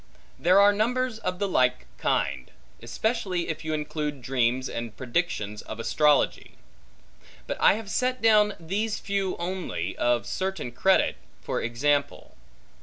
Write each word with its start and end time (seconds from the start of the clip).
There 0.39 0.59
are 0.59 0.73
numbers 0.73 1.19
of 1.19 1.37
the 1.37 1.47
like 1.47 1.85
kind; 1.99 2.49
especially 2.81 3.49
if 3.49 3.63
you 3.63 3.71
include 3.75 4.23
dreams, 4.23 4.67
and 4.67 4.97
predictions 4.97 5.61
of 5.61 5.79
astrology. 5.79 6.55
But 7.45 7.59
I 7.61 7.73
have 7.73 7.87
set 7.91 8.19
down 8.19 8.55
these 8.59 8.97
few 8.97 9.35
only, 9.37 9.95
of 9.97 10.25
certain 10.25 10.71
credit, 10.71 11.17
for 11.43 11.61
example. 11.61 12.35